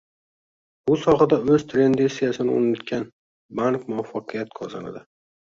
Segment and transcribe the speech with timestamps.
[0.91, 3.07] Bu sohada o'z tendentsiyasini o'rnatgan
[3.61, 5.07] bank muvaffaqiyat qozonadi